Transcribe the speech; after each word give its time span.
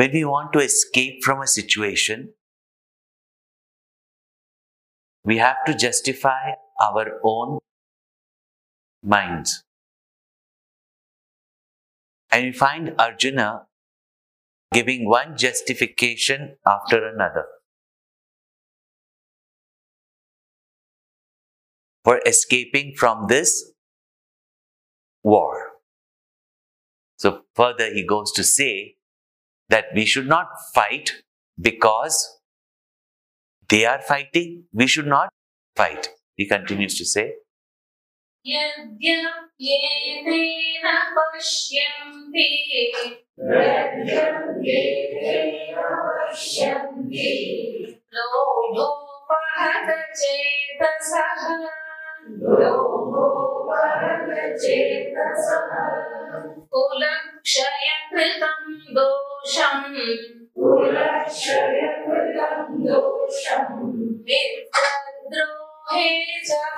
when 0.00 0.12
we 0.12 0.24
want 0.24 0.50
to 0.50 0.60
escape 0.60 1.22
from 1.22 1.42
a 1.42 1.46
situation, 1.46 2.32
we 5.22 5.36
have 5.36 5.58
to 5.66 5.74
justify 5.74 6.52
our 6.80 7.20
own 7.22 7.58
minds. 9.04 9.62
And 12.32 12.46
we 12.46 12.52
find 12.52 12.94
Arjuna 12.98 13.66
giving 14.72 15.06
one 15.06 15.36
justification 15.36 16.56
after 16.66 17.06
another 17.06 17.44
for 22.04 22.22
escaping 22.24 22.94
from 22.96 23.26
this 23.28 23.72
war. 25.22 25.72
So, 27.18 27.42
further, 27.54 27.92
he 27.92 28.02
goes 28.02 28.32
to 28.32 28.42
say 28.42 28.96
that 29.69 29.85
we 29.95 30.05
should 30.05 30.27
not 30.27 30.47
fight 30.73 31.23
because 31.59 32.39
they 33.69 33.85
are 33.85 34.01
fighting. 34.01 34.65
We 34.73 34.87
should 34.87 35.07
not 35.07 35.29
fight. 35.75 36.09
He 36.35 36.47
continues 36.47 36.97
to 36.97 37.05
say, 37.05 37.35
यद्यप्येतेन 38.45 39.25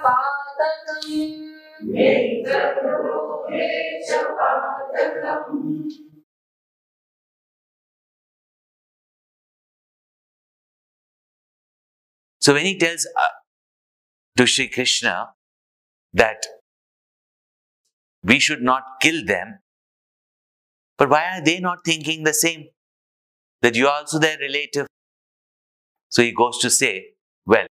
पातकम् 0.04 1.48
So 12.40 12.54
when 12.54 12.66
he 12.66 12.78
tells 12.78 13.06
uh, 13.06 13.34
to 14.38 14.46
Sri 14.46 14.70
Krishna 14.70 15.32
that 16.14 16.46
we 18.24 18.40
should 18.40 18.62
not 18.62 18.84
kill 19.02 19.26
them, 19.26 19.60
but 20.98 21.10
why 21.10 21.26
are 21.26 21.44
they 21.44 21.60
not 21.60 21.80
thinking 21.84 22.24
the 22.24 22.34
same? 22.34 22.68
That 23.62 23.76
you 23.76 23.88
are 23.88 23.98
also 23.98 24.20
their 24.20 24.38
relative. 24.40 24.88
So 26.10 26.22
he 26.22 26.32
goes 26.32 26.58
to 26.60 26.70
say, 26.70 27.16
well, 27.46 27.68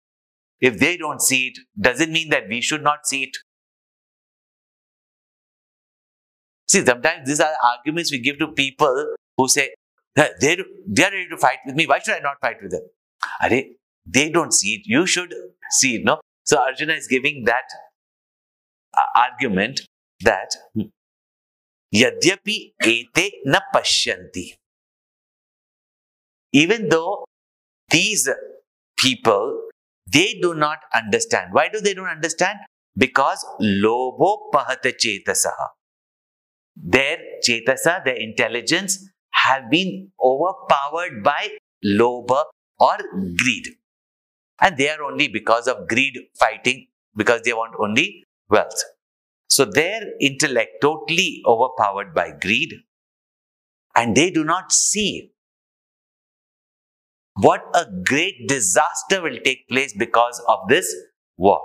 if 0.62 0.80
they 0.80 0.96
don't 0.96 1.22
see 1.22 1.48
it, 1.48 1.58
does 1.80 2.00
it 2.00 2.10
mean 2.10 2.30
that 2.30 2.48
we 2.48 2.62
should 2.62 2.84
not 2.84 3.06
see 3.06 3.24
it? 3.24 3.38
See, 6.68 6.86
sometimes 6.86 7.28
these 7.28 7.42
are 7.42 7.52
arguments 7.74 8.12
we 8.12 8.20
give 8.20 8.40
to 8.40 8.48
people 8.48 9.16
who 9.38 9.48
say, 9.50 9.74
they 10.16 10.58
they 10.88 11.04
are 11.04 11.12
ready 11.12 11.28
to 11.30 11.38
fight 11.38 11.60
with 11.66 11.76
me. 11.76 11.88
Why 11.88 12.00
should 12.00 12.16
I 12.16 12.20
not 12.20 12.40
fight 12.42 12.62
with 12.62 12.72
them? 12.72 12.82
Are 13.42 13.50
they 13.50 14.30
don't 14.30 14.54
see 14.54 14.76
it. 14.76 14.82
You 14.86 15.06
should 15.06 15.34
see 15.72 15.96
it. 15.96 16.04
No. 16.04 16.20
So 16.46 16.60
Arjuna 16.60 16.94
is 16.94 17.08
giving 17.08 17.46
that 17.46 17.66
uh, 18.98 19.02
argument 19.16 19.82
that 20.22 20.52
yadyapi 21.94 22.74
ete 22.86 23.34
na 23.46 23.60
pashyanti. 23.74 24.56
Even 26.52 26.90
though 26.90 27.26
these 27.90 28.30
people 28.98 29.70
they 30.12 30.40
do 30.42 30.54
not 30.54 30.80
understand. 30.94 31.54
Why 31.54 31.70
do 31.70 31.80
they 31.80 31.94
don't 31.94 32.08
understand? 32.08 32.60
Because 32.96 33.46
lobo 33.60 34.50
pahata 34.54 34.94
chetasaha. 34.94 35.68
Their 36.76 37.18
chetasa, 37.48 38.04
their 38.04 38.16
intelligence 38.16 39.10
have 39.32 39.70
been 39.70 40.12
overpowered 40.22 41.24
by 41.24 41.50
lobha 41.86 42.44
or 42.80 42.98
greed. 43.38 43.68
And 44.60 44.78
they 44.78 44.90
are 44.90 45.04
only 45.04 45.28
because 45.28 45.68
of 45.68 45.88
greed 45.88 46.18
fighting, 46.40 46.88
because 47.16 47.42
they 47.42 47.54
want 47.54 47.74
only 47.80 48.24
wealth. 48.50 48.84
So 49.48 49.66
their 49.66 50.02
intellect 50.20 50.82
totally 50.82 51.42
overpowered 51.46 52.14
by 52.14 52.32
greed, 52.40 52.74
and 53.96 54.16
they 54.16 54.30
do 54.32 54.44
not 54.44 54.72
see 54.72 55.32
what 57.36 57.62
a 57.74 57.86
great 58.06 58.48
disaster 58.48 59.22
will 59.22 59.38
take 59.44 59.68
place 59.70 59.94
because 59.98 60.42
of 60.48 60.60
this 60.68 60.94
war. 61.38 61.62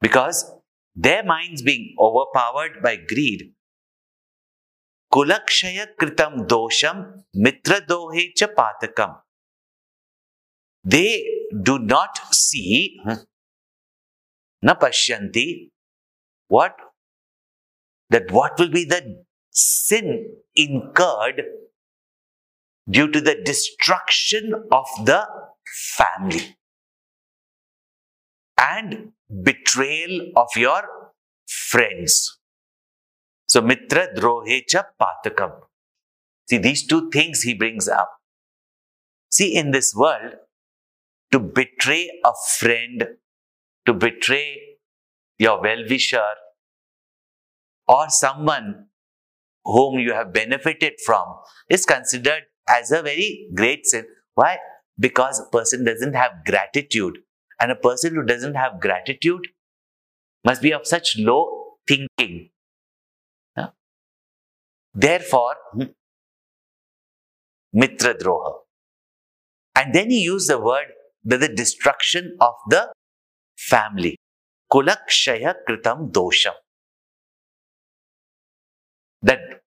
Because 0.00 0.50
their 0.94 1.24
minds 1.24 1.62
being 1.62 1.94
overpowered 1.98 2.82
by 2.82 2.96
greed, 2.96 3.52
kulakshaya 5.12 5.86
kritam 5.98 6.46
dosham 6.46 7.22
mitra 7.34 7.80
drohe 7.80 8.34
cha 8.34 8.46
patakam. 8.46 9.16
They 10.84 11.24
do 11.62 11.78
not 11.78 12.18
see, 12.32 12.98
hmm, 13.02 13.14
na 14.62 14.74
pashyanti, 14.74 15.70
what? 16.48 16.76
That 18.10 18.30
what 18.30 18.58
will 18.58 18.70
be 18.70 18.84
the 18.84 19.24
sin 19.50 20.34
incurred 20.56 21.42
due 22.88 23.10
to 23.10 23.20
the 23.20 23.36
destruction 23.44 24.52
of 24.72 24.86
the 25.04 25.26
family 25.96 26.56
and 28.58 29.12
betrayal 29.42 30.32
of 30.36 30.48
your 30.56 30.82
friends. 31.46 32.38
So, 33.46 33.60
mitra 33.60 34.08
drohecha 34.14 34.84
patakam. 35.00 35.52
See, 36.48 36.58
these 36.58 36.86
two 36.86 37.10
things 37.10 37.42
he 37.42 37.54
brings 37.54 37.88
up. 37.88 38.10
See, 39.30 39.54
in 39.54 39.70
this 39.70 39.94
world, 39.94 40.34
to 41.32 41.38
betray 41.38 42.10
a 42.24 42.32
friend, 42.58 43.06
to 43.86 43.94
betray 43.94 44.78
your 45.38 45.60
well 45.60 45.84
wisher, 45.88 46.26
or 47.86 48.08
someone 48.08 48.86
whom 49.64 49.98
you 49.98 50.12
have 50.12 50.32
benefited 50.32 50.94
from 51.04 51.36
is 51.68 51.84
considered 51.84 52.44
as 52.70 52.90
a 52.90 53.02
very 53.02 53.48
great 53.54 53.86
sin. 53.86 54.06
Why? 54.34 54.58
Because 54.98 55.40
a 55.40 55.50
person 55.50 55.84
doesn't 55.84 56.14
have 56.14 56.44
gratitude. 56.46 57.18
And 57.60 57.70
a 57.70 57.76
person 57.76 58.14
who 58.14 58.22
doesn't 58.24 58.54
have 58.54 58.80
gratitude 58.80 59.48
must 60.44 60.62
be 60.62 60.72
of 60.72 60.86
such 60.86 61.16
low 61.18 61.76
thinking. 61.86 62.50
Therefore, 64.94 65.54
hmm, 65.72 65.82
mitra 67.72 68.14
droha. 68.14 68.54
And 69.76 69.94
then 69.94 70.10
he 70.10 70.22
used 70.22 70.48
the 70.50 70.58
word 70.58 70.86
the, 71.24 71.36
the 71.36 71.48
destruction 71.48 72.36
of 72.40 72.54
the 72.68 72.92
family. 73.56 74.16
Kulakshaya 74.72 75.54
kritam 75.68 76.10
dosham. 76.10 76.54
That 79.22 79.59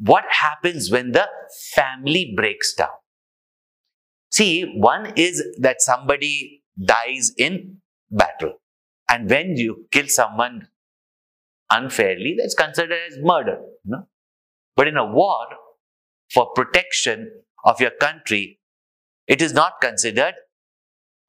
what 0.00 0.24
happens 0.30 0.90
when 0.90 1.12
the 1.12 1.28
family 1.74 2.32
breaks 2.34 2.74
down? 2.74 2.88
See, 4.32 4.72
one 4.76 5.12
is 5.16 5.42
that 5.58 5.82
somebody 5.82 6.62
dies 6.82 7.32
in 7.36 7.78
battle. 8.10 8.54
And 9.08 9.28
when 9.28 9.56
you 9.56 9.86
kill 9.90 10.06
someone 10.06 10.68
unfairly, 11.70 12.36
that's 12.38 12.54
considered 12.54 12.98
as 13.10 13.18
murder. 13.20 13.58
No? 13.84 14.06
But 14.76 14.88
in 14.88 14.96
a 14.96 15.04
war, 15.04 15.46
for 16.32 16.50
protection 16.54 17.30
of 17.64 17.80
your 17.80 17.90
country, 17.90 18.60
it 19.26 19.42
is 19.42 19.52
not 19.52 19.80
considered 19.80 20.34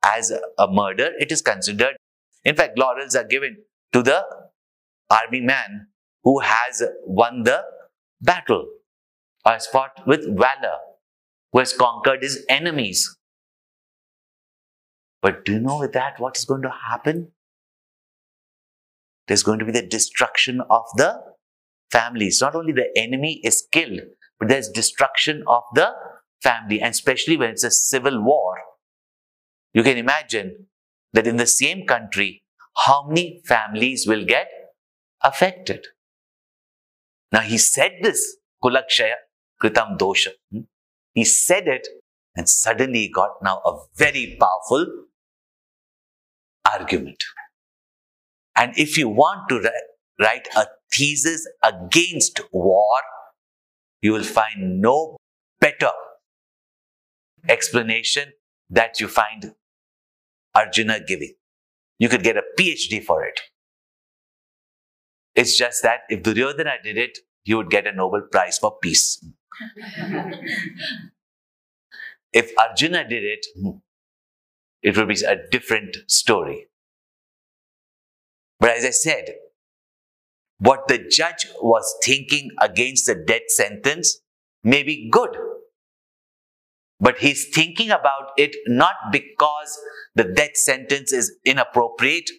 as 0.04 0.32
a 0.58 0.68
murder, 0.68 1.12
it 1.20 1.32
is 1.32 1.42
considered, 1.42 1.96
in 2.44 2.56
fact, 2.56 2.78
laurels 2.78 3.16
are 3.16 3.24
given 3.24 3.58
to 3.94 4.02
the 4.02 4.24
army 5.10 5.42
man 5.42 5.88
who 6.24 6.40
has 6.40 6.84
won 7.06 7.44
the 7.44 7.64
battle 8.22 8.68
or 9.46 9.52
has 9.54 9.68
fought 9.68 10.06
with 10.06 10.26
valor, 10.26 10.78
who 11.52 11.60
has 11.60 11.74
conquered 11.74 12.22
his 12.22 12.46
enemies. 12.50 13.18
But 15.22 15.46
do 15.46 15.54
you 15.54 15.60
know 15.60 15.80
with 15.80 15.94
that 15.94 16.20
what 16.20 16.38
is 16.38 16.46
going 16.46 16.64
to 16.64 16.74
happen? 16.90 17.32
There's 19.28 19.44
going 19.44 19.60
to 19.60 19.66
be 19.66 19.72
the 19.72 19.86
destruction 19.86 20.62
of 20.70 20.84
the 20.96 21.22
families. 21.92 22.42
Not 22.42 22.56
only 22.56 22.74
the 22.74 22.90
enemy 22.96 23.40
is 23.44 23.68
killed, 23.72 24.02
but 24.40 24.50
there's 24.50 24.70
destruction 24.70 25.44
of 25.48 25.64
the 25.74 25.94
family, 26.42 26.82
and 26.82 26.92
especially 26.92 27.38
when 27.38 27.52
it's 27.52 27.64
a 27.64 27.72
civil 27.72 28.24
war 28.24 28.58
you 29.74 29.84
can 29.84 29.98
imagine 29.98 30.68
that 31.14 31.28
in 31.28 31.38
the 31.38 31.48
same 31.48 31.86
country, 31.86 32.44
how 32.86 33.08
many 33.08 33.42
families 33.46 34.06
will 34.08 34.26
get 34.26 34.48
affected. 35.24 35.88
Now 37.32 37.42
he 37.42 37.58
said 37.58 38.00
this, 38.02 38.38
Kulakshaya 38.64 39.16
Kritam 39.62 39.98
Dosha. 39.98 40.32
Hmm? 40.52 40.62
He 41.14 41.26
said 41.26 41.68
it, 41.68 41.88
and 42.36 42.48
suddenly 42.48 43.00
he 43.02 43.10
got 43.10 43.32
now 43.44 43.62
a 43.66 43.78
very 43.96 44.38
powerful 44.40 44.86
argument. 46.72 47.24
And 48.56 48.74
if 48.78 48.98
you 48.98 49.10
want 49.10 49.50
to 49.50 49.72
write 50.20 50.48
a 50.56 50.66
thesis 50.94 51.48
against 51.64 52.42
war, 52.52 53.00
you 54.02 54.14
will 54.14 54.24
find 54.24 54.82
no 54.82 55.18
better 55.60 55.92
explanation 57.48 58.34
that 58.70 59.00
you 59.00 59.08
find 59.08 59.54
Arjuna 60.56 61.00
giving. 61.06 61.34
You 62.00 62.10
could 62.10 62.24
get 62.24 62.38
a 62.38 62.44
PhD 62.58 63.04
for 63.04 63.24
it. 63.24 63.40
It's 65.36 65.58
just 65.58 65.84
that 65.84 66.02
if 66.10 66.24
Duryodhana 66.24 66.76
did 66.84 66.98
it, 66.98 67.18
he 67.44 67.54
would 67.54 67.70
get 67.70 67.88
a 67.88 67.92
Nobel 67.92 68.28
Prize 68.32 68.58
for 68.58 68.78
peace. 68.82 69.24
If 72.34 72.54
Arjuna 72.58 73.08
did 73.08 73.24
it, 73.24 73.46
hmm, 73.60 73.78
it 74.82 74.98
would 74.98 75.08
be 75.08 75.22
a 75.24 75.36
different 75.50 75.98
story. 76.08 76.68
But 78.60 78.78
as 78.78 78.86
I 78.86 78.92
said, 78.92 79.26
what 80.60 80.88
the 80.88 81.00
judge 81.00 81.48
was 81.62 81.94
thinking 82.04 82.52
against 82.62 83.08
the 83.08 83.16
death 83.16 83.50
sentence 83.50 84.20
may 84.64 84.84
be 84.84 85.10
good. 85.10 85.36
But 87.00 87.18
he's 87.18 87.50
thinking 87.50 87.90
about 87.90 88.30
it 88.38 88.56
not 88.68 88.94
because 89.12 89.78
the 90.14 90.24
death 90.24 90.56
sentence 90.56 91.12
is 91.12 91.36
inappropriate, 91.44 92.30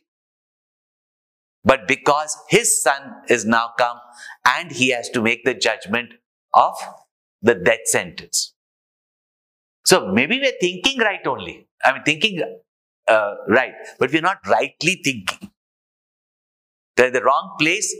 but 1.64 1.87
because 1.87 2.37
his 2.49 2.82
son 2.82 3.14
is 3.29 3.44
now 3.44 3.70
come 3.79 3.99
and 4.47 4.73
he 4.73 4.91
has 4.91 5.09
to 5.11 5.23
make 5.23 5.44
the 5.44 5.55
judgment 5.55 6.14
of 6.55 6.75
the 7.41 7.55
death 7.55 7.87
sentence. 7.87 8.55
So 9.85 10.12
maybe 10.12 10.41
we're 10.41 10.59
thinking 10.61 10.99
right 11.00 11.26
only. 11.26 11.69
I 11.85 11.93
mean, 11.93 12.03
thinking 12.05 12.43
uh, 13.09 13.35
right, 13.49 13.75
but 13.99 14.12
we're 14.12 14.23
not 14.23 14.38
rightly 14.47 15.00
thinking. 15.05 15.50
They're 16.97 17.11
the 17.11 17.23
wrong 17.23 17.56
place, 17.59 17.94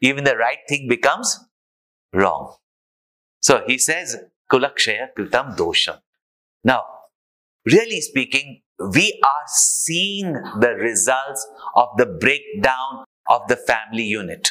even 0.00 0.24
the 0.24 0.36
right 0.36 0.58
thing 0.68 0.88
becomes 0.88 1.38
wrong. 2.12 2.56
So 3.40 3.62
he 3.66 3.78
says, 3.78 4.16
Kulakshaya 4.52 5.08
Kritam 5.16 5.56
Dosham. 5.56 6.00
Now, 6.64 6.82
really 7.64 8.00
speaking, 8.00 8.62
we 8.78 9.18
are 9.24 9.46
seeing 9.46 10.32
the 10.32 10.74
results 10.78 11.46
of 11.74 11.88
the 11.96 12.06
breakdown 12.06 13.04
of 13.28 13.42
the 13.48 13.56
family 13.56 14.02
unit. 14.04 14.50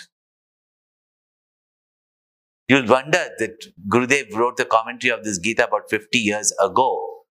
You'll 2.68 2.88
wonder 2.88 3.30
that 3.38 3.74
Gurudev 3.88 4.33
wrote 4.33 4.57
the 4.57 4.66
commentary 4.66 5.12
of 5.12 5.24
this 5.24 5.38
Gita 5.38 5.68
about 5.68 5.89
50 5.89 6.18
years 6.18 6.51
ago 6.63 7.25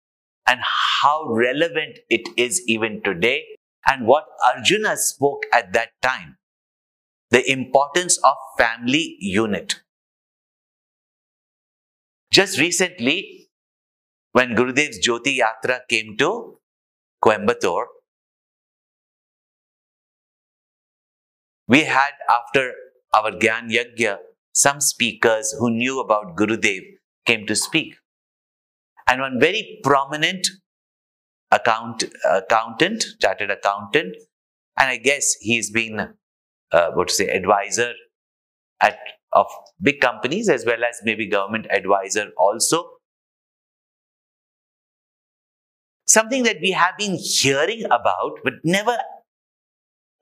and 0.47 0.61
how 0.63 1.25
relevant 1.29 1.99
it 2.09 2.29
is 2.37 2.63
even 2.69 3.03
today 3.05 3.43
and 3.89 4.07
what 4.07 4.25
Arjuna 4.55 4.97
spoke 4.97 5.43
at 5.53 5.73
that 5.73 5.91
time. 6.03 6.37
The 7.31 7.51
importance 7.51 8.19
of 8.19 8.37
family 8.57 9.17
unit. 9.19 9.81
Just 12.31 12.61
recently, 12.61 13.49
when 14.33 14.55
Gurudev's 14.55 15.05
Jyoti 15.05 15.39
Yatra 15.39 15.81
came 15.89 16.17
to 16.19 16.59
Coimbatore, 17.25 17.87
we 21.67 21.85
had 21.85 22.13
after 22.29 22.73
our 23.15 23.31
Gyan 23.31 23.71
Yajna, 23.71 24.19
some 24.53 24.81
speakers 24.81 25.55
who 25.59 25.71
knew 25.71 26.01
about 26.01 26.37
Gurudev 26.37 26.83
came 27.27 27.47
to 27.47 27.57
speak. 27.57 27.97
And 29.09 29.21
one 29.21 29.39
very 29.41 29.81
prominent 29.83 30.47
account, 31.51 32.05
accountant, 32.29 33.05
chartered 33.21 33.51
accountant, 33.51 34.17
and 34.79 34.91
I 34.91 34.97
guess 34.97 35.35
he's 35.41 35.71
been, 35.71 36.15
uh, 36.73 36.91
what 36.93 37.09
to 37.09 37.15
say, 37.15 37.29
advisor 37.29 37.93
at 38.81 38.99
of 39.33 39.47
big 39.83 40.01
companies 40.01 40.49
as 40.49 40.65
well 40.65 40.85
as 40.85 41.01
maybe 41.03 41.29
government 41.29 41.67
advisor 41.71 42.31
also. 42.39 42.94
Something 46.07 46.43
that 46.45 46.59
we 46.61 46.73
have 46.73 46.97
been 46.99 47.17
hearing 47.17 47.85
about, 47.87 48.39
but 48.45 48.55
never, 48.63 48.97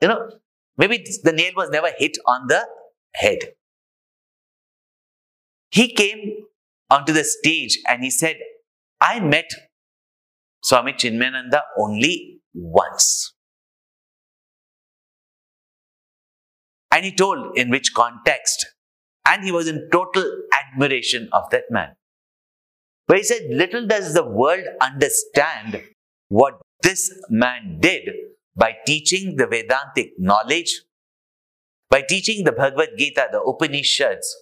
you 0.01 0.09
know, 0.09 0.31
maybe 0.77 1.05
the 1.25 1.33
nail 1.33 1.53
was 1.57 1.71
never 1.71 1.91
hit 1.99 2.17
on 2.27 2.47
the 2.49 2.67
head. 3.15 3.39
He 5.71 5.93
came 5.93 6.45
onto 6.91 7.13
the 7.13 7.25
stage 7.25 7.79
and 7.89 8.05
he 8.05 8.11
said, 8.11 8.37
I 9.01 9.21
met 9.21 9.51
Swami 10.63 10.93
Chinmayananda 10.93 11.63
only 11.79 12.41
once. 12.55 13.35
And 16.93 17.05
he 17.05 17.13
told 17.13 17.57
in 17.57 17.71
which 17.71 17.95
context. 17.95 18.67
And 19.27 19.45
he 19.45 19.51
was 19.51 19.67
in 19.67 19.89
total 19.91 20.25
admiration 20.63 21.29
of 21.33 21.49
that 21.51 21.65
man. 21.71 21.97
But 23.13 23.19
he 23.19 23.25
said, 23.25 23.43
little 23.51 23.87
does 23.87 24.15
the 24.15 24.25
world 24.25 24.65
understand 24.81 25.83
what 26.31 26.55
this 26.81 27.13
man 27.29 27.77
did 27.79 28.09
by 28.57 28.75
teaching 28.87 29.37
the 29.37 29.47
Vedantic 29.47 30.13
knowledge, 30.19 30.81
by 31.91 32.01
teaching 32.09 32.45
the 32.45 32.53
Bhagavad 32.53 32.97
Gita, 32.97 33.29
the 33.31 33.43
Upanishads, 33.43 34.35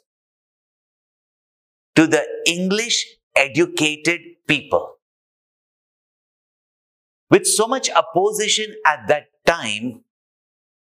to 1.96 2.06
the 2.06 2.24
English 2.46 3.06
educated 3.34 4.20
people. 4.46 4.98
With 7.28 7.48
so 7.48 7.66
much 7.66 7.90
opposition 7.90 8.76
at 8.86 9.08
that 9.08 9.30
time, 9.44 10.04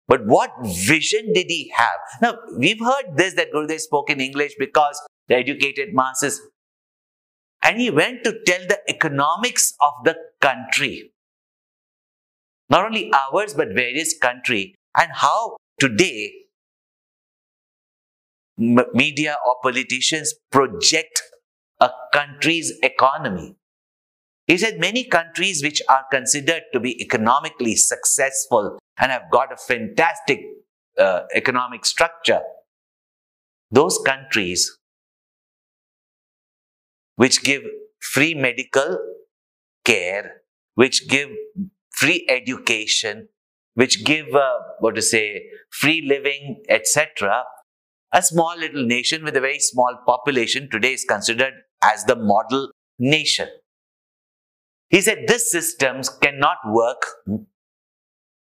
but 0.06 0.26
what 0.26 0.52
vision 0.66 1.32
did 1.32 1.46
he 1.48 1.72
have? 1.74 2.00
Now, 2.22 2.40
we've 2.58 2.82
heard 2.82 3.16
this 3.16 3.36
that 3.36 3.54
Gurudev 3.54 3.80
spoke 3.80 4.10
in 4.10 4.20
English 4.20 4.56
because 4.60 5.02
the 5.30 5.38
educated 5.38 5.94
masses. 5.94 6.42
And 7.64 7.80
he 7.80 7.90
went 7.90 8.24
to 8.24 8.40
tell 8.46 8.62
the 8.68 8.80
economics 8.88 9.74
of 9.82 9.94
the 10.04 10.16
country. 10.42 11.12
Not 12.70 12.86
only 12.86 13.12
ours, 13.12 13.54
but 13.54 13.70
various 13.70 14.18
country. 14.18 14.76
And 14.98 15.12
how 15.14 15.58
today 15.80 16.34
media 18.58 19.38
or 19.46 19.56
politicians 19.64 20.34
project 20.52 21.22
a 21.80 21.90
country's 22.14 22.74
economy. 22.84 23.56
He 24.48 24.58
said 24.58 24.80
many 24.80 25.04
countries 25.04 25.64
which 25.64 25.82
are 25.88 26.06
considered 26.12 26.64
to 26.74 26.80
be 26.80 27.02
economically 27.02 27.76
successful 27.76 28.80
and 28.98 29.12
have 29.12 29.32
got 29.32 29.54
a 29.54 29.58
fantastic 29.58 30.42
uh, 30.98 31.22
economic 31.34 31.86
structure, 31.86 32.42
those 33.72 34.00
countries 34.06 34.78
which 37.20 37.44
give 37.44 37.64
free 38.00 38.34
medical 38.34 38.98
care, 39.84 40.42
which 40.76 41.10
give 41.10 41.30
free 41.92 42.26
education, 42.30 43.28
which 43.74 44.06
give, 44.06 44.34
uh, 44.34 44.54
what 44.80 44.96
to 44.96 45.02
say, 45.02 45.26
free 45.70 46.02
living, 46.08 46.64
etc., 46.70 47.44
a 48.14 48.22
small 48.22 48.58
little 48.58 48.86
nation 48.86 49.26
with 49.26 49.36
a 49.36 49.42
very 49.42 49.60
small 49.60 49.98
population 50.06 50.70
today 50.72 50.94
is 50.94 51.04
considered 51.04 51.54
as 51.84 52.06
the 52.06 52.16
model 52.16 52.72
nation. 52.98 53.50
He 54.90 55.02
said 55.02 55.26
these 55.28 55.52
systems 55.52 56.08
cannot 56.08 56.58
work 56.68 57.06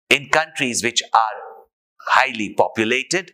in 0.09 0.29
countries 0.31 0.85
which 0.85 1.03
are 1.13 1.39
highly 2.11 2.55
populated. 2.55 3.33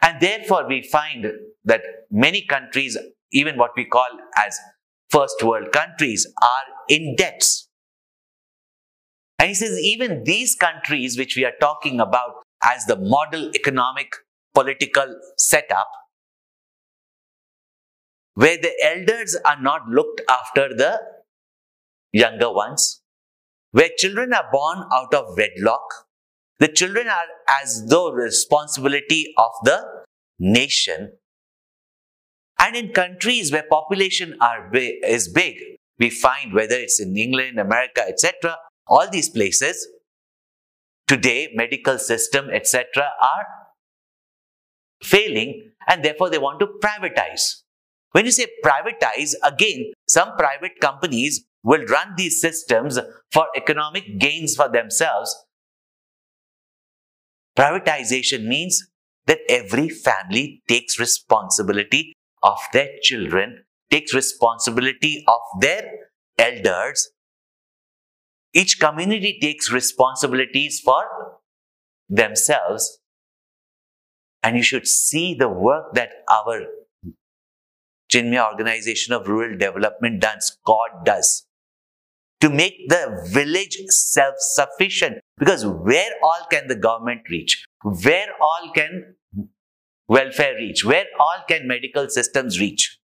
And 0.00 0.20
therefore, 0.20 0.66
we 0.68 0.82
find 0.82 1.26
that 1.64 1.82
many 2.10 2.46
countries, 2.46 2.96
even 3.32 3.56
what 3.56 3.70
we 3.76 3.84
call 3.84 4.08
as 4.36 4.58
first 5.08 5.42
world 5.42 5.72
countries, 5.72 6.26
are 6.42 6.66
in 6.88 7.16
debts. 7.16 7.68
And 9.38 9.48
he 9.48 9.54
says, 9.54 9.78
even 9.78 10.24
these 10.24 10.54
countries 10.54 11.16
which 11.18 11.36
we 11.36 11.44
are 11.44 11.54
talking 11.60 11.98
about 12.00 12.42
as 12.62 12.84
the 12.86 12.96
model 12.96 13.50
economic 13.54 14.12
political 14.54 15.16
setup, 15.38 15.88
where 18.34 18.58
the 18.58 18.72
elders 18.82 19.36
are 19.44 19.60
not 19.60 19.88
looked 19.88 20.20
after 20.28 20.68
the 20.74 21.00
younger 22.12 22.52
ones, 22.52 23.02
where 23.72 23.88
children 23.96 24.32
are 24.32 24.48
born 24.52 24.84
out 24.92 25.14
of 25.14 25.36
wedlock, 25.36 26.06
the 26.58 26.68
children 26.68 27.08
are 27.08 27.26
as 27.62 27.86
though 27.86 28.12
responsibility 28.12 29.32
of 29.38 29.50
the 29.64 29.82
nation. 30.38 31.12
And 32.60 32.76
in 32.76 32.92
countries 32.92 33.50
where 33.50 33.64
population 33.68 34.36
is 35.02 35.28
big, 35.28 35.56
we 35.98 36.10
find 36.10 36.52
whether 36.52 36.74
it's 36.74 37.00
in 37.00 37.16
England, 37.16 37.58
America, 37.58 38.02
etc., 38.06 38.56
all 38.86 39.08
these 39.10 39.30
places, 39.30 39.88
today 41.08 41.48
medical 41.54 41.98
system, 41.98 42.50
etc., 42.50 42.86
are 43.22 43.46
failing 45.02 45.72
and 45.88 46.04
therefore 46.04 46.28
they 46.28 46.38
want 46.38 46.60
to 46.60 46.66
privatize. 46.66 47.62
When 48.12 48.26
you 48.26 48.32
say 48.32 48.46
privatize, 48.64 49.34
again, 49.42 49.92
some 50.08 50.36
private 50.36 50.80
companies 50.80 51.44
will 51.62 51.84
run 51.86 52.14
these 52.16 52.40
systems 52.40 52.98
for 53.32 53.46
economic 53.56 54.18
gains 54.18 54.54
for 54.54 54.68
themselves. 54.68 55.34
Privatization 57.56 58.44
means 58.44 58.86
that 59.26 59.38
every 59.48 59.88
family 59.88 60.62
takes 60.66 60.98
responsibility 60.98 62.14
of 62.42 62.58
their 62.72 62.88
children, 63.02 63.64
takes 63.90 64.14
responsibility 64.14 65.24
of 65.26 65.60
their 65.60 65.84
elders. 66.38 67.10
Each 68.52 68.78
community 68.80 69.38
takes 69.40 69.70
responsibilities 69.70 70.80
for 70.80 71.04
themselves. 72.08 72.98
And 74.42 74.56
you 74.56 74.62
should 74.62 74.86
see 74.86 75.34
the 75.34 75.48
work 75.48 75.94
that 75.94 76.10
our 76.30 76.62
Chinmaya 78.10 78.50
Organization 78.50 79.14
of 79.14 79.28
Rural 79.28 79.56
Development 79.56 80.20
does, 80.20 80.56
CORD 80.66 81.04
does, 81.04 81.46
to 82.40 82.48
make 82.48 82.88
the 82.88 83.28
village 83.30 83.76
self-sufficient. 83.88 85.18
Because 85.38 85.66
where 85.66 86.10
all 86.22 86.46
can 86.50 86.68
the 86.68 86.74
government 86.74 87.20
reach? 87.30 87.64
Where 87.82 88.28
all 88.40 88.72
can 88.74 89.14
welfare 90.10 90.56
reach? 90.56 90.84
Where 90.84 91.06
all 91.18 91.44
can 91.48 91.68
medical 91.68 92.08
systems 92.08 92.58
reach? 92.60 92.98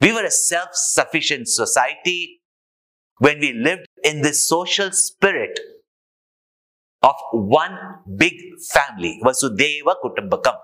We 0.00 0.12
were 0.12 0.24
a 0.24 0.30
self-sufficient 0.30 1.48
society 1.48 2.40
when 3.18 3.38
we 3.38 3.52
lived 3.52 3.86
in 4.02 4.22
the 4.22 4.32
social 4.32 4.90
spirit 4.90 5.60
of 7.02 7.14
one 7.32 7.76
big 8.16 8.32
family, 8.70 9.20
Vasudeva 9.22 9.96
Kutumbakam, 10.02 10.56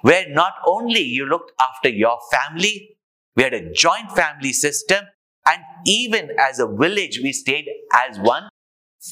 where 0.00 0.28
not 0.28 0.54
only 0.66 1.02
you 1.02 1.26
looked 1.26 1.52
after 1.60 1.90
your 1.90 2.18
family, 2.32 2.96
we 3.36 3.42
had 3.42 3.54
a 3.54 3.72
joint 3.72 4.10
family 4.12 4.52
system, 4.52 5.04
and 5.46 5.62
even 5.86 6.30
as 6.38 6.58
a 6.58 6.66
village, 6.66 7.20
we 7.22 7.32
stayed 7.32 7.66
as 7.94 8.18
one 8.18 8.48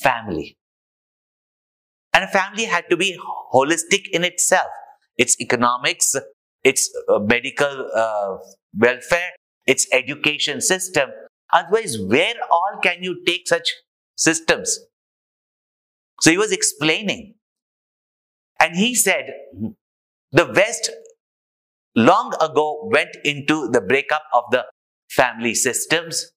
family. 0.02 0.56
And 2.12 2.24
a 2.24 2.28
family 2.28 2.64
had 2.64 2.84
to 2.90 2.96
be 2.96 3.18
holistic 3.52 4.08
in 4.12 4.24
itself. 4.24 4.66
Its 5.16 5.40
economics, 5.40 6.14
its 6.64 6.90
uh, 7.08 7.18
medical 7.18 7.90
uh, 7.94 8.36
welfare, 8.76 9.30
its 9.66 9.86
education 9.92 10.60
system. 10.60 11.10
Otherwise, 11.52 11.98
where 11.98 12.34
all 12.50 12.80
can 12.82 13.02
you 13.02 13.22
take 13.24 13.46
such 13.46 13.68
systems? 14.16 14.78
So 16.20 16.30
he 16.30 16.38
was 16.38 16.52
explaining. 16.52 17.34
And 18.60 18.76
he 18.76 18.94
said, 18.94 19.32
the 20.32 20.46
West 20.46 20.90
long 21.96 22.34
ago 22.40 22.88
went 22.92 23.16
into 23.24 23.68
the 23.68 23.80
breakup 23.80 24.22
of 24.32 24.44
the 24.50 24.64
family 25.08 25.54
systems 25.54 26.30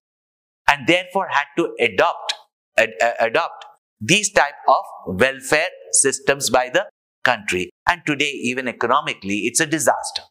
and 0.68 0.88
therefore 0.88 1.28
had 1.30 1.46
to 1.58 1.76
adopt, 1.80 2.34
ad, 2.78 2.92
adopt 3.20 3.66
these 4.06 4.32
type 4.32 4.56
of 4.68 4.84
welfare 5.08 5.70
systems 5.92 6.50
by 6.50 6.70
the 6.70 6.86
country. 7.24 7.70
And 7.88 8.02
today, 8.06 8.32
even 8.32 8.68
economically, 8.68 9.40
it's 9.46 9.60
a 9.60 9.66
disaster. 9.66 10.24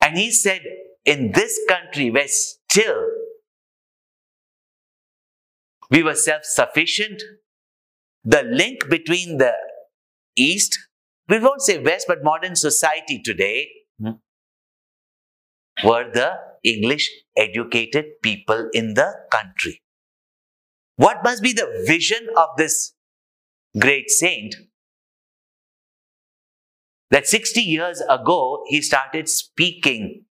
And 0.00 0.18
he 0.18 0.30
said, 0.30 0.60
in 1.06 1.32
this 1.32 1.58
country 1.68 2.10
where 2.10 2.28
still 2.28 3.06
we 5.90 6.02
were 6.02 6.14
self-sufficient, 6.14 7.22
the 8.22 8.42
link 8.42 8.88
between 8.90 9.38
the 9.38 9.52
East, 10.36 10.78
we 11.28 11.38
won't 11.38 11.62
say 11.62 11.78
West, 11.82 12.06
but 12.06 12.22
modern 12.22 12.56
society 12.56 13.20
today, 13.22 13.68
hmm, 13.98 14.10
were 15.84 16.10
the 16.12 16.34
English 16.64 17.10
educated 17.36 18.06
people 18.22 18.68
in 18.72 18.94
the 18.94 19.12
country. 19.30 19.80
What 20.96 21.22
must 21.22 21.42
be 21.42 21.52
the 21.52 21.84
vision 21.86 22.28
of 22.36 22.48
this 22.56 22.94
great 23.78 24.10
saint? 24.10 24.56
That 27.10 27.26
60 27.26 27.60
years 27.60 28.00
ago, 28.08 28.64
he 28.68 28.80
started 28.82 29.28
speaking 29.28 30.24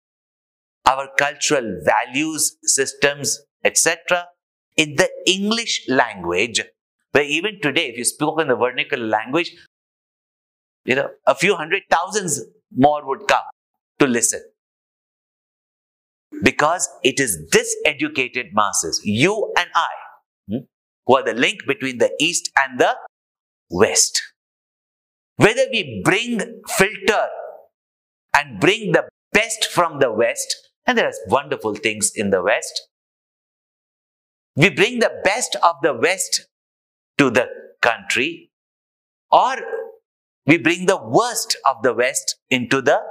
our 0.85 1.07
cultural 1.17 1.81
values, 1.83 2.57
systems, 2.63 3.39
etc. 3.63 4.27
in 4.75 4.95
the 4.95 5.09
English 5.25 5.85
language, 5.87 6.61
where 7.11 7.23
even 7.23 7.59
today, 7.61 7.87
if 7.87 7.97
you 7.97 8.03
spoke 8.03 8.41
in 8.41 8.47
the 8.47 8.55
vernacular 8.55 9.05
language, 9.05 9.53
you 10.85 10.95
know, 10.95 11.09
a 11.25 11.35
few 11.35 11.55
hundred 11.55 11.83
thousands 11.89 12.43
more 12.75 13.05
would 13.07 13.27
come 13.27 13.43
to 13.99 14.07
listen. 14.07 14.41
Because 16.41 16.89
it 17.03 17.19
is 17.19 17.47
this 17.51 17.75
educated 17.85 18.47
masses, 18.53 19.01
you 19.03 19.53
and 19.57 19.69
I, 19.75 19.87
hmm, 20.49 20.57
who 21.05 21.17
are 21.17 21.23
the 21.23 21.33
link 21.33 21.59
between 21.67 21.99
the 21.99 22.11
East 22.19 22.51
and 22.57 22.79
the 22.79 22.95
West. 23.69 24.21
Whether 25.37 25.65
we 25.71 26.01
bring, 26.03 26.61
filter, 26.67 27.27
and 28.35 28.59
bring 28.59 28.91
the 28.91 29.07
best 29.31 29.65
from 29.65 29.99
the 29.99 30.11
West, 30.11 30.69
and 30.85 30.97
there 30.97 31.07
are 31.07 31.13
wonderful 31.27 31.75
things 31.75 32.11
in 32.15 32.29
the 32.29 32.41
West, 32.41 32.87
we 34.55 34.69
bring 34.69 34.99
the 34.99 35.21
best 35.23 35.55
of 35.63 35.75
the 35.81 35.93
West 35.93 36.47
to 37.17 37.29
the 37.29 37.47
country, 37.81 38.51
or 39.31 39.55
we 40.45 40.57
bring 40.57 40.85
the 40.85 40.97
worst 40.97 41.57
of 41.65 41.81
the 41.83 41.93
West 41.93 42.35
into 42.49 42.81
the 42.81 43.01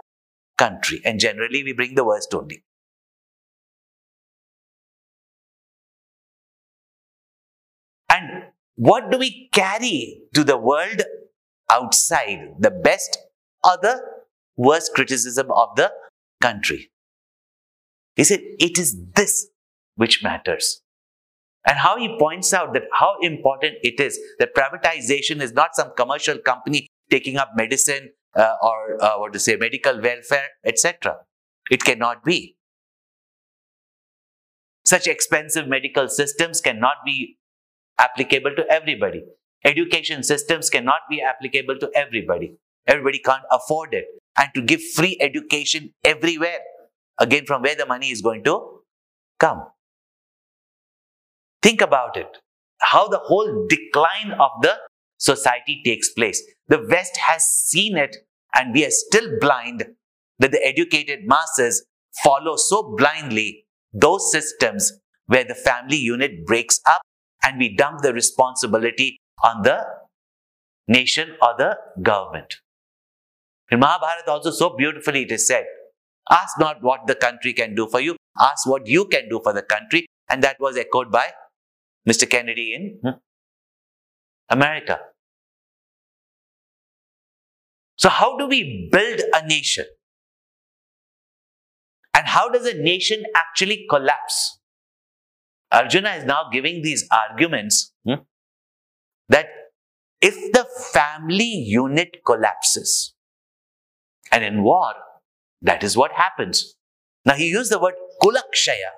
country. 0.59 1.01
And 1.05 1.19
generally, 1.19 1.65
we 1.65 1.73
bring 1.73 1.95
the 1.95 2.05
worst 2.05 2.35
only. 2.35 2.63
And 8.13 8.45
what 8.77 9.11
do 9.11 9.19
we 9.19 9.49
carry 9.53 10.21
to 10.35 10.45
the 10.45 10.57
world 10.59 11.03
outside? 11.71 12.55
The 12.59 12.71
best 12.71 13.19
or 13.65 13.79
the 13.81 14.01
worst 14.57 14.93
criticism 14.95 15.51
of 15.51 15.77
the 15.77 15.93
country? 16.41 16.91
He 18.17 18.25
said, 18.25 18.41
it 18.43 18.79
is 18.79 18.97
this 19.15 19.49
which 19.97 20.23
matters. 20.23 20.83
And 21.67 21.79
how 21.79 21.97
he 21.97 22.17
points 22.19 22.53
out 22.53 22.75
that 22.75 22.85
how 22.93 23.17
important 23.23 23.77
it 23.83 24.01
is 24.01 24.19
that 24.39 24.55
privatization 24.55 25.41
is 25.41 25.53
not 25.53 25.75
some 25.75 25.93
commercial 25.97 26.39
company 26.39 26.89
taking 27.11 27.37
up 27.37 27.51
medicine 27.55 28.11
uh, 28.35 28.55
or 28.63 29.03
uh, 29.03 29.17
what 29.19 29.33
to 29.33 29.39
say, 29.39 29.57
medical 29.57 30.01
welfare, 30.01 30.49
etc. 30.65 31.19
It 31.71 31.85
cannot 31.85 32.25
be. 32.25 32.57
Such 34.85 35.07
expensive 35.07 35.69
medical 35.69 36.09
systems 36.09 36.61
cannot 36.61 36.97
be 37.07 37.39
applicable 37.99 38.55
to 38.57 38.69
everybody. 38.71 39.25
Education 39.65 40.23
systems 40.23 40.71
cannot 40.71 41.01
be 41.09 41.23
applicable 41.23 41.79
to 41.79 41.91
everybody. 41.95 42.57
Everybody 42.87 43.19
can't 43.19 43.45
afford 43.51 43.95
it. 43.95 44.07
And 44.37 44.49
to 44.55 44.63
give 44.63 44.83
free 44.95 45.17
education 45.21 45.93
everywhere, 46.05 46.59
again, 47.19 47.45
from 47.47 47.63
where 47.63 47.77
the 47.77 47.87
money 47.87 48.11
is 48.11 48.23
going 48.23 48.43
to 48.45 48.81
come. 49.39 49.67
Think 51.63 51.81
about 51.81 52.17
it. 52.17 52.39
How 52.81 53.07
the 53.07 53.19
whole 53.19 53.67
decline 53.69 54.33
of 54.33 54.51
the 54.63 54.77
society 55.19 55.81
takes 55.85 56.11
place. 56.11 56.43
The 56.69 56.85
West 56.89 57.17
has 57.19 57.45
seen 57.45 57.97
it 57.97 58.17
and 58.55 58.75
we 58.75 58.85
are 58.85 58.91
still 58.91 59.39
blind 59.41 59.85
that 60.41 60.51
the 60.51 60.65
educated 60.67 61.21
masses 61.25 61.87
follow 62.25 62.57
so 62.57 62.95
blindly 62.97 63.67
those 63.93 64.31
systems 64.33 64.93
where 65.27 65.45
the 65.45 65.55
family 65.55 65.97
unit 65.97 66.45
breaks 66.45 66.81
up 66.89 67.03
and 67.45 67.59
we 67.59 67.75
dump 67.75 68.03
the 68.03 68.13
responsibility 68.13 69.19
on 69.43 69.63
the 69.63 69.85
nation 70.89 71.37
or 71.43 71.55
the 71.59 71.77
government. 72.03 72.57
In 73.71 73.81
Mahabharata 73.81 74.31
also 74.31 74.51
so 74.51 74.77
beautifully 74.77 75.23
it 75.23 75.33
is 75.33 75.47
said, 75.47 75.65
ask 76.31 76.59
not 76.59 76.83
what 76.83 77.07
the 77.07 77.15
country 77.15 77.53
can 77.53 77.75
do 77.75 77.89
for 77.89 78.01
you, 78.01 78.17
ask 78.41 78.69
what 78.69 78.87
you 78.87 79.07
can 79.07 79.29
do 79.29 79.41
for 79.43 79.53
the 79.53 79.63
country. 79.63 80.07
And 80.29 80.43
that 80.43 80.57
was 80.61 80.77
echoed 80.77 81.11
by 81.11 81.33
Mr. 82.09 82.29
Kennedy 82.29 82.75
in 82.75 82.99
hmm, 83.03 83.19
America. 84.49 84.99
So 87.97 88.09
how 88.09 88.37
do 88.37 88.47
we 88.47 88.89
build 88.91 89.21
a 89.33 89.47
nation? 89.47 89.85
And 92.15 92.27
how 92.27 92.49
does 92.49 92.67
a 92.67 92.75
nation 92.75 93.25
actually 93.35 93.87
collapse? 93.89 94.59
Arjuna 95.73 96.11
is 96.11 96.25
now 96.25 96.49
giving 96.53 96.83
these 96.83 97.09
arguments 97.11 97.93
hmm, 98.05 98.23
that 99.29 99.47
if 100.21 100.53
the 100.53 100.67
family 100.93 101.45
unit 101.45 102.19
collapses, 102.25 103.15
and 104.31 104.45
in 104.45 104.63
war, 104.63 104.93
that 105.63 105.83
is 105.83 105.97
what 105.97 106.13
happens. 106.13 106.77
Now 107.25 107.35
he 107.35 107.49
used 107.49 107.73
the 107.73 107.79
word 107.79 107.95
kulakshaya 108.23 108.93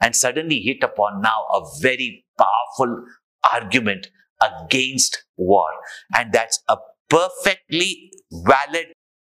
and 0.00 0.14
suddenly 0.14 0.60
hit 0.60 0.82
upon 0.82 1.20
now 1.20 1.46
a 1.52 1.62
very 1.80 2.24
powerful 2.36 3.04
argument 3.52 4.08
against 4.40 5.24
war. 5.36 5.68
And 6.16 6.32
that's 6.32 6.62
a 6.68 6.76
perfectly 7.08 8.10
valid 8.32 8.86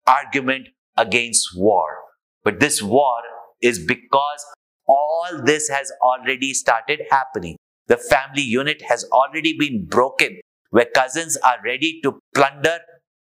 argument 0.06 0.70
against 0.98 1.50
war. 1.56 1.98
But 2.44 2.60
this 2.60 2.82
war 2.82 3.22
is 3.62 3.80
because 3.80 4.46
all 4.88 5.42
this 5.44 5.70
has 5.70 5.92
already 6.02 6.54
started 6.54 7.02
happening. 7.10 7.58
The 7.88 7.98
family 7.98 8.42
unit 8.42 8.82
has 8.84 9.06
already 9.12 9.56
been 9.58 9.86
broken, 9.86 10.40
where 10.70 10.88
cousins 10.94 11.38
are 11.38 11.58
ready 11.64 12.00
to 12.04 12.20
plunder, 12.36 12.80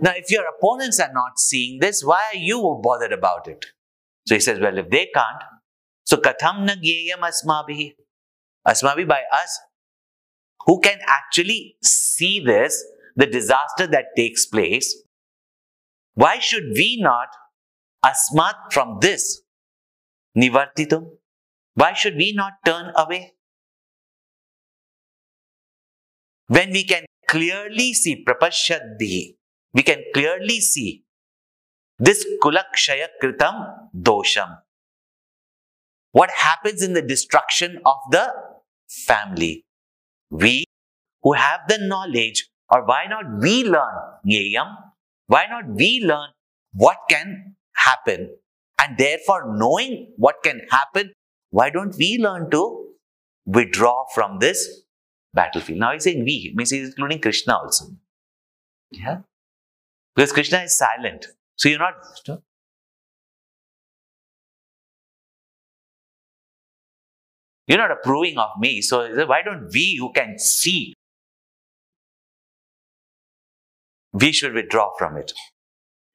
Now, 0.00 0.12
if 0.14 0.30
your 0.30 0.44
opponents 0.56 1.00
are 1.00 1.12
not 1.12 1.38
seeing 1.38 1.80
this, 1.80 2.02
why 2.04 2.22
are 2.32 2.36
you 2.36 2.80
bothered 2.82 3.12
about 3.12 3.48
it? 3.48 3.64
So 4.26 4.34
he 4.34 4.40
says, 4.40 4.60
well, 4.60 4.76
if 4.76 4.90
they 4.90 5.08
can't, 5.14 5.42
so 6.04 6.18
katham 6.18 6.66
na 6.66 6.74
gyeyam 6.74 7.22
asmabhi. 7.22 7.94
Asmabhi 8.66 9.08
by 9.08 9.22
us. 9.32 9.60
Who 10.66 10.80
can 10.80 10.98
actually 11.06 11.76
see 11.82 12.40
this, 12.40 12.84
the 13.14 13.26
disaster 13.26 13.86
that 13.86 14.06
takes 14.16 14.46
place? 14.46 15.02
Why 16.14 16.38
should 16.38 16.64
we 16.74 16.98
not 17.00 17.28
asmat 18.04 18.72
from 18.72 18.98
this? 19.00 19.42
Nivartitum. 20.36 21.18
Why 21.74 21.92
should 21.92 22.16
we 22.16 22.32
not 22.32 22.54
turn 22.64 22.92
away? 22.96 23.34
When 26.48 26.70
we 26.70 26.84
can 26.84 27.04
clearly 27.28 27.92
see 27.92 28.24
prapashadhi, 28.24 29.36
we 29.74 29.82
can 29.82 30.02
clearly 30.14 30.60
see 30.60 31.04
this 31.98 32.24
kulakshaya 32.42 33.08
kritam 33.22 33.74
dosham. 33.94 34.58
What 36.12 36.30
happens 36.30 36.82
in 36.82 36.92
the 36.92 37.02
destruction 37.02 37.78
of 37.84 37.96
the 38.10 38.32
family? 38.88 39.64
We 40.30 40.64
who 41.22 41.32
have 41.32 41.60
the 41.68 41.78
knowledge, 41.78 42.48
or 42.70 42.84
why 42.84 43.06
not 43.08 43.24
we 43.40 43.64
learn 43.64 43.96
Nyayam? 44.26 44.76
Why 45.26 45.46
not 45.50 45.68
we 45.68 46.04
learn 46.04 46.28
what 46.72 46.98
can 47.08 47.56
happen? 47.74 48.30
And 48.80 48.96
therefore, 48.96 49.52
knowing 49.56 50.12
what 50.16 50.36
can 50.44 50.60
happen, 50.70 51.12
why 51.50 51.70
don't 51.70 51.96
we 51.98 52.18
learn 52.18 52.50
to 52.50 52.94
withdraw 53.46 54.04
from 54.14 54.38
this 54.38 54.82
battlefield? 55.36 55.78
Now 55.78 55.92
he's 55.92 56.02
saying 56.04 56.24
we, 56.24 56.38
he 56.38 56.52
means 56.54 56.70
he's 56.70 56.88
including 56.88 57.20
Krishna 57.20 57.56
also. 57.56 57.86
Yeah. 58.90 59.18
Because 60.16 60.32
Krishna 60.32 60.58
is 60.62 60.76
silent. 60.76 61.28
So 61.56 61.68
you're 61.68 61.78
not. 61.78 61.94
You're 67.68 67.78
not 67.78 67.90
approving 67.90 68.38
of 68.38 68.50
me. 68.58 68.80
So 68.80 69.26
why 69.26 69.42
don't 69.42 69.68
we 69.72 69.96
who 70.00 70.12
can 70.12 70.38
see? 70.38 70.94
We 74.12 74.32
should 74.32 74.54
withdraw 74.54 74.90
from 74.96 75.16
it. 75.16 75.32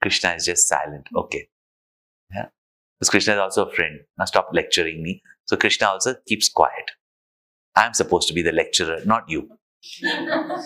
Krishna 0.01 0.31
is 0.31 0.45
just 0.45 0.67
silent. 0.67 1.07
Okay. 1.15 1.47
Yeah. 2.33 2.47
Because 2.99 3.09
Krishna 3.09 3.33
is 3.33 3.39
also 3.39 3.65
a 3.67 3.71
friend. 3.71 3.99
Now 4.17 4.25
stop 4.25 4.49
lecturing 4.53 5.03
me. 5.03 5.21
So 5.45 5.57
Krishna 5.57 5.87
also 5.87 6.15
keeps 6.27 6.49
quiet. 6.49 6.91
I'm 7.75 7.93
supposed 7.93 8.27
to 8.27 8.33
be 8.33 8.41
the 8.41 8.51
lecturer, 8.51 8.99
not 9.05 9.29
you. 9.29 9.49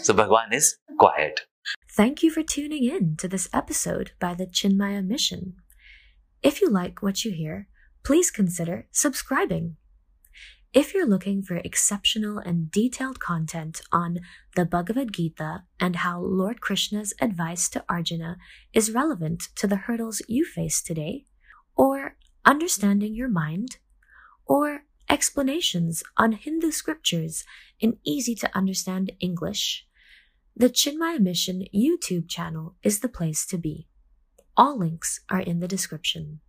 So 0.01 0.13
Bhagwan 0.13 0.53
is 0.53 0.77
quiet. 0.99 1.41
Thank 1.91 2.21
you 2.21 2.29
for 2.29 2.43
tuning 2.43 2.83
in 2.83 3.15
to 3.17 3.27
this 3.27 3.47
episode 3.53 4.11
by 4.19 4.33
the 4.33 4.45
Chinmaya 4.45 5.05
Mission. 5.05 5.55
If 6.43 6.61
you 6.61 6.69
like 6.69 7.01
what 7.01 7.23
you 7.23 7.31
hear, 7.31 7.67
please 8.03 8.29
consider 8.29 8.87
subscribing. 8.91 9.77
If 10.73 10.93
you're 10.93 11.07
looking 11.07 11.41
for 11.41 11.55
exceptional 11.55 12.37
and 12.37 12.69
detailed 12.69 13.21
content 13.21 13.81
on 13.93 14.19
the 14.55 14.65
Bhagavad 14.65 15.13
Gita 15.13 15.63
and 15.79 15.95
how 15.95 16.19
Lord 16.19 16.59
Krishna's 16.59 17.13
advice 17.21 17.69
to 17.69 17.85
Arjuna 17.87 18.35
is 18.73 18.91
relevant 18.91 19.43
to 19.55 19.67
the 19.67 19.77
hurdles 19.77 20.21
you 20.27 20.43
face 20.43 20.81
today, 20.81 21.23
or 21.77 22.17
understanding 22.43 23.15
your 23.15 23.29
mind, 23.29 23.77
or 24.45 24.83
explanations 25.09 26.03
on 26.17 26.33
Hindu 26.33 26.71
scriptures 26.71 27.43
in 27.79 27.97
easy 28.05 28.35
to 28.35 28.57
understand 28.57 29.11
English, 29.19 29.87
the 30.55 30.69
Chinmaya 30.69 31.19
Mission 31.19 31.65
YouTube 31.73 32.29
channel 32.29 32.75
is 32.83 32.99
the 32.99 33.09
place 33.09 33.45
to 33.47 33.57
be. 33.57 33.87
All 34.55 34.77
links 34.77 35.19
are 35.29 35.41
in 35.41 35.59
the 35.59 35.67
description. 35.67 36.39